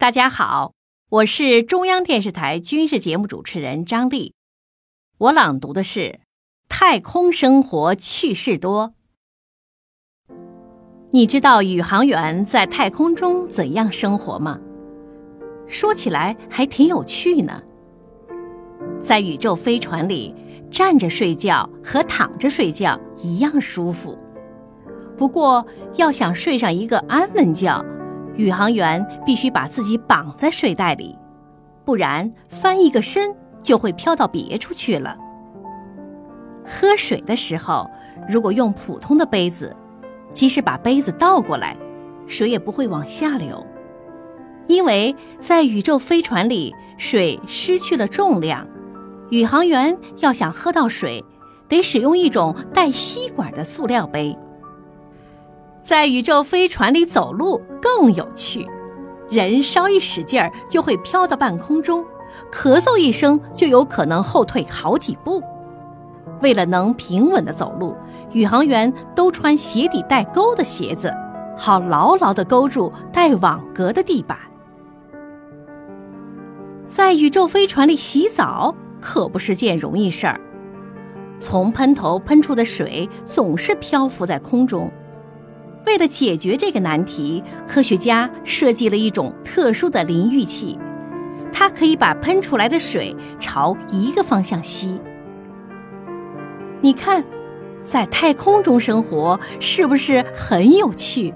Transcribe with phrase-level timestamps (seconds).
[0.00, 0.74] 大家好，
[1.10, 4.32] 我是中央电视台军事节目主持人张丽。
[5.18, 6.00] 我朗读的是
[6.68, 8.94] 《太空生活趣事多》。
[11.10, 14.60] 你知道宇航员在太空中怎样生活吗？
[15.66, 17.60] 说起来还挺有趣呢。
[19.00, 20.32] 在宇宙飞船里，
[20.70, 24.16] 站着睡觉和躺着睡觉一样舒服。
[25.16, 27.84] 不过，要想睡上一个安稳觉，
[28.38, 31.18] 宇航员必须把自己绑在睡袋里，
[31.84, 35.18] 不然翻一个身就会飘到别处去了。
[36.64, 37.90] 喝水的时候，
[38.28, 39.76] 如果用普通的杯子，
[40.32, 41.76] 即使把杯子倒过来，
[42.28, 43.66] 水也不会往下流，
[44.68, 48.64] 因为在宇宙飞船里，水失去了重量。
[49.30, 51.24] 宇航员要想喝到水，
[51.66, 54.38] 得使用一种带吸管的塑料杯。
[55.82, 57.62] 在宇宙飞船里走路
[57.98, 58.64] 更有趣，
[59.28, 62.04] 人稍一使劲儿就会飘到半空中，
[62.52, 65.42] 咳嗽一声就有可能后退好几步。
[66.40, 67.96] 为了能平稳地走路，
[68.30, 71.12] 宇航员都穿鞋底带钩的鞋子，
[71.56, 74.38] 好牢牢地勾住带网格的地板。
[76.86, 78.72] 在宇宙飞船里洗澡。
[79.00, 80.40] 可不是件容易事儿，
[81.38, 84.88] 从喷头喷出的水总是漂浮在空中。
[85.88, 90.78] 为了解决这个难题，科学家设计了一种特殊的淋浴器，
[91.50, 95.00] 它可以把喷出来的水朝一个方向吸。
[96.82, 97.24] 你看，
[97.84, 101.32] 在太空中生活是不是很有趣？